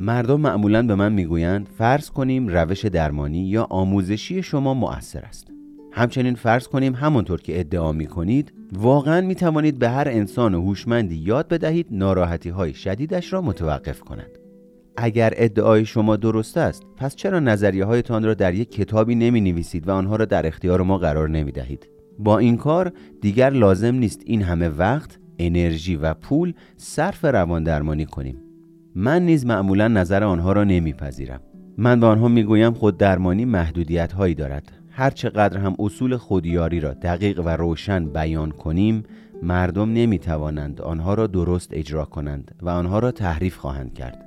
[0.00, 5.46] مردم معمولا به من می‌گویند فرض کنیم روش درمانی یا آموزشی شما مؤثر است.
[5.92, 11.16] همچنین فرض کنیم همانطور که ادعا می کنید واقعا می توانید به هر انسان هوشمندی
[11.16, 14.38] یاد بدهید ناراحتی های شدیدش را متوقف کند
[14.96, 19.88] اگر ادعای شما درست است پس چرا نظریه هایتان را در یک کتابی نمی نویسید
[19.88, 24.22] و آنها را در اختیار ما قرار نمی دهید با این کار دیگر لازم نیست
[24.26, 28.49] این همه وقت انرژی و پول صرف روان درمانی کنیم.
[28.94, 31.40] من نیز معمولا نظر آنها را نمیپذیرم.
[31.78, 34.72] من به آنها می‌گویم خود درمانی محدودیت هایی دارد.
[34.90, 39.02] هر چقدر هم اصول خودیاری را دقیق و روشن بیان کنیم
[39.42, 44.24] مردم نمی توانند آنها را درست اجرا کنند و آنها را تحریف خواهند کرد.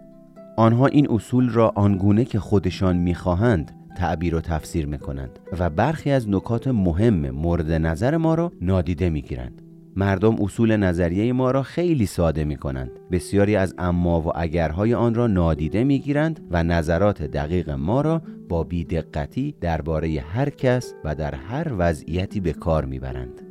[0.57, 6.11] آنها این اصول را آنگونه که خودشان می‌خواهند تعبیر و تفسیر می کنند و برخی
[6.11, 9.61] از نکات مهم مورد نظر ما را نادیده می گیرند.
[9.95, 12.91] مردم اصول نظریه ما را خیلی ساده می کنند.
[13.11, 18.21] بسیاری از اما و اگرهای آن را نادیده می گیرند و نظرات دقیق ما را
[18.49, 23.41] با بیدقتی درباره هر کس و در هر وضعیتی به کار می برند.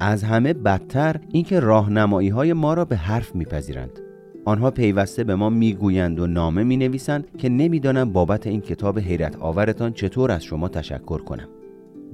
[0.00, 4.00] از همه بدتر اینکه راهنمایی های ما را به حرف میپذیرند
[4.44, 9.36] آنها پیوسته به ما می‌گویند و نامه می نویسند که نمی‌دانم بابت این کتاب حیرت
[9.36, 11.48] آورتان چطور از شما تشکر کنم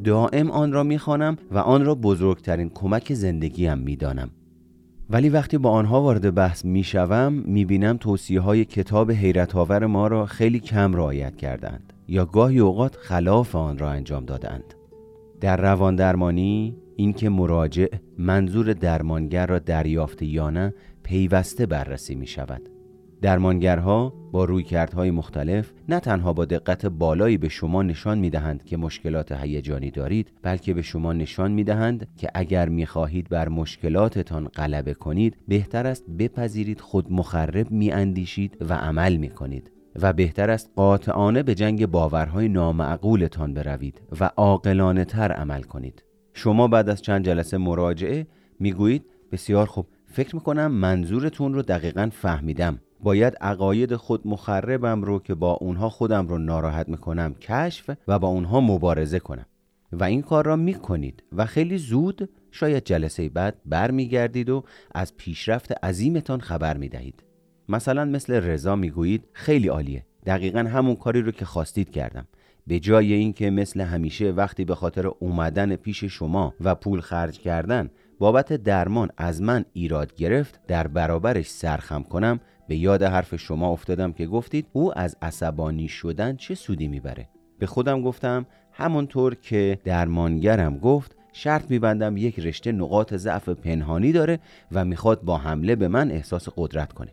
[0.05, 4.31] دائم آن را می‌خوانم و آن را بزرگترین کمک زندگیم می‌دانم.
[5.11, 10.27] ولی وقتی با آنها وارد بحث می‌شوم می‌بینم توصیه های کتاب حیرت آور ما را
[10.27, 14.75] خیلی کم رعایت کردند یا گاهی اوقات خلاف آن را انجام دادند.
[15.41, 17.86] در روان درمانی اینکه مراجع
[18.19, 22.62] منظور درمانگر را دریافت یا نه پیوسته بررسی می شود
[23.23, 28.77] درمانگرها با رویکردهای مختلف نه تنها با دقت بالایی به شما نشان می دهند که
[28.77, 34.48] مشکلات هیجانی دارید بلکه به شما نشان می دهند که اگر می خواهید بر مشکلاتتان
[34.48, 39.70] غلبه کنید بهتر است بپذیرید خود مخرب می اندیشید و عمل می کنید
[40.03, 46.05] و بهتر است قاطعانه به جنگ باورهای نامعقولتان بروید و عاقلانه تر عمل کنید.
[46.35, 48.27] شما بعد از چند جلسه مراجعه
[48.61, 52.79] می‌گویید بسیار خوب فکر می‌کنم منظورتون رو دقیقا فهمیدم.
[53.02, 58.29] باید عقاید خود مخربم رو که با اونها خودم رو ناراحت می‌کنم کشف و با
[58.29, 59.46] اونها مبارزه کنم.
[59.92, 64.64] و این کار را می‌کنید و خیلی زود شاید جلسه بعد برمیگردید و
[64.95, 67.23] از پیشرفت عظیمتان خبر می‌دهید.
[67.68, 70.07] مثلا مثل رضا می‌گویید خیلی عالیه.
[70.27, 72.27] دقیقا همون کاری رو که خواستید کردم.
[72.67, 77.91] به جای اینکه مثل همیشه وقتی به خاطر اومدن پیش شما و پول خرج کردن
[78.18, 84.12] بابت درمان از من ایراد گرفت در برابرش سرخم کنم به یاد حرف شما افتادم
[84.12, 87.28] که گفتید او از عصبانی شدن چه سودی می‌بره.
[87.58, 94.39] به خودم گفتم همونطور که درمانگرم گفت شرط میبندم یک رشته نقاط ضعف پنهانی داره
[94.73, 97.11] و می‌خواد با حمله به من احساس قدرت کنه.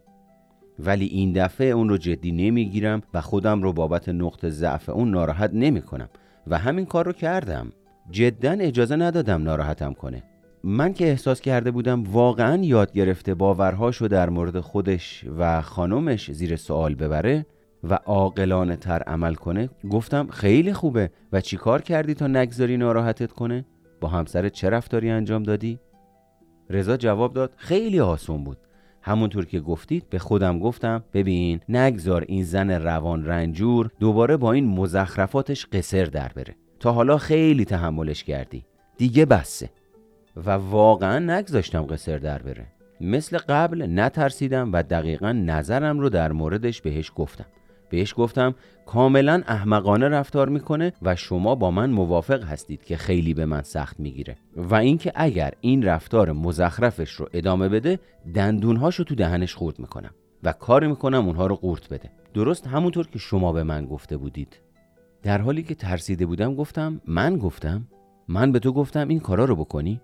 [0.79, 5.51] ولی این دفعه اون رو جدی نمی‌گیرم و خودم رو بابت نقطه ضعف اون ناراحت
[5.53, 6.09] نمی‌کنم.
[6.47, 7.71] و همین کار رو کردم.
[8.11, 10.23] جدا اجازه ندادم ناراحتم کنه.
[10.63, 16.55] من که احساس کرده بودم واقعا یاد گرفته باورهاشو در مورد خودش و خانمش زیر
[16.55, 17.45] سوال ببره
[17.83, 21.11] و عاقلانه تر عمل کنه گفتم خیلی خوبه.
[21.33, 23.65] و چی کار کردی تا نگذاری ناراحتت کنه؟
[24.01, 25.79] با همسر چه رفتاری انجام دادی؟
[26.69, 28.57] رضا جواب داد خیلی آسون بود.
[29.01, 34.67] همونطور که گفتید به خودم گفتم ببین نگذار این زن روان رنجور دوباره با این
[34.67, 36.55] مزخرفاتش قصر در بره.
[36.79, 38.65] تا حالا خیلی تحملش کردی.
[38.97, 39.69] دیگه بسه.
[40.45, 42.65] و واقعا نگذاشتم قصر در بره.
[43.01, 47.45] مثل قبل نترسیدم و دقیقا نظرم رو در موردش بهش گفتم.
[47.89, 48.55] بهش گفتم
[48.85, 53.99] کاملا احمقانه رفتار می‌کنه و شما با من موافق هستید که خیلی به من سخت
[53.99, 54.35] می‌گیره.
[54.55, 57.99] و اینکه اگر این رفتار مزخرفش رو ادامه بده
[58.35, 60.11] دندونهاشو تو دهنش خورد می‌کنم
[60.43, 62.09] و کار می‌کنم اونها رو قورت بده.
[62.33, 64.59] درست همونطور که شما به من گفته بودید.
[65.23, 67.87] در حالی که ترسیده بودم گفتم من گفتم؟
[68.27, 70.01] من به تو گفتم این کارا رو بکنی؟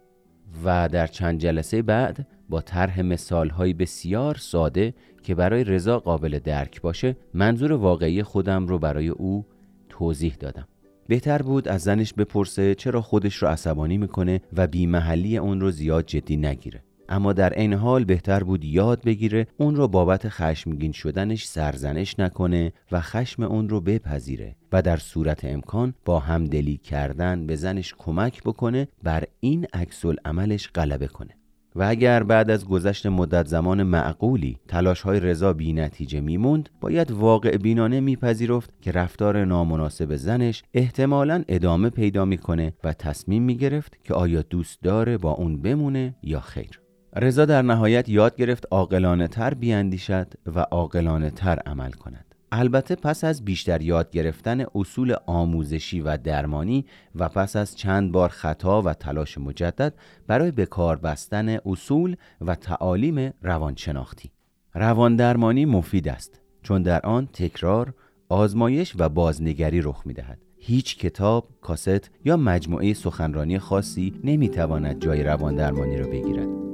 [0.64, 4.94] و در چند جلسه بعد با طرح مثالهایی بسیار ساده
[5.24, 9.46] که برای رضا قابل درک باشه منظور واقعی خودم رو برای او
[9.90, 10.68] توضیح دادم.
[11.07, 16.06] بهتر بود از زنش بپرسه چرا خودش رو عصبانی می‌کنه و بیمحلی اون رو زیاد
[16.06, 16.84] جدی نگیره.
[17.10, 22.74] اما در این حال بهتر بود یاد بگیره اون رو بابت خشمگین شدنش سرزنش نکنه
[22.92, 28.44] و خشم اون رو بپذیره و در صورت امکان با همدلی کردن به زنش کمک
[28.44, 31.31] بکنه بر این عکس عملش غلبه کنه.
[31.75, 37.12] و اگر بعد از گذشت مدت زمان معقولی تلاش های رضا بی نتیجه میموند باید
[37.12, 44.13] واقع بینانه میپذیرفت که رفتار نامناسب زنش احتمالا ادامه پیدا می‌کنه و تصمیم می‌گرفت که
[44.13, 46.85] آیا دوست داره با اون بمونه یا خیر.
[47.17, 53.23] رضا در نهایت یاد گرفت عاقلانه تر بیاندیشد و عاقلانه تر عمل کند البته پس
[53.23, 56.85] از بیشتر یاد گرفتن اصول آموزشی و درمانی
[57.15, 59.94] و پس از چند بار خطا و تلاش مجدد
[60.27, 64.31] برای به کار بستن اصول و تعالیم روانشناختی
[64.73, 67.94] روان درمانی مفید است چون در آن تکرار،
[68.29, 70.39] آزمایش و بازنگری رخ می دهد.
[70.57, 76.64] هیچ کتاب، کاست یا مجموعه سخنرانی خاصی نمی تواند جای روان درمانی را بگیرد.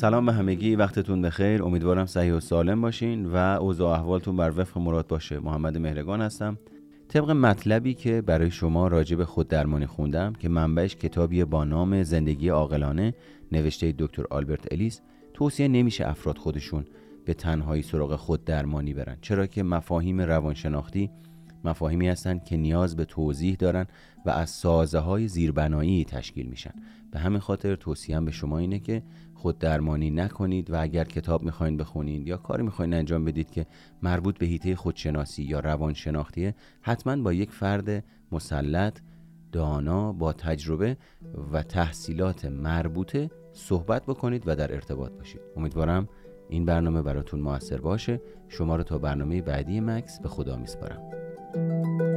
[0.00, 1.62] سلام به همگی وقتتون بخیر.
[1.62, 5.38] امیدوارم صحیح و سالم باشین و اوضاع احوالتون بر وفق مراد باشه.
[5.38, 6.58] محمد مهرگان هستم.
[7.08, 12.02] طبق مطلبی که برای شما راجع به خود درمانی خوندم که منبعش کتابی با نام
[12.02, 13.14] زندگی عاقلانه
[13.52, 15.00] نوشته دکتر آلبرت الیس
[15.34, 16.84] توصیه نمیشه افراد خودشون
[17.24, 19.16] به تنهایی سراغ خود درمانی برن.
[19.20, 21.10] چرا که مفاهیم روانشناختی
[21.64, 23.86] مفاهیمی هستند که نیاز به توضیح دارن
[24.26, 26.74] و از سازه های زیربنایی تشکیل میشن.
[27.12, 29.02] به همین خاطر توصیهم به شما اینه که
[29.34, 33.66] خود درمانی نکنید و اگر کتاب می‌خواین بخونید یا کاری می‌خواین انجام بدید که
[34.02, 38.98] مربوط به هیته خودشناسی یا روانشناختیه حتما با یک فرد مسلط
[39.52, 40.96] دانا با تجربه
[41.52, 45.40] و تحصیلات مربوطه صحبت بکنید و در ارتباط باشید.
[45.56, 46.08] امیدوارم
[46.48, 48.20] این برنامه براتون موثر باشه.
[48.48, 51.29] شما رو تا برنامه بعدی مکس به خدا میسپارم.
[51.52, 52.09] Thank you.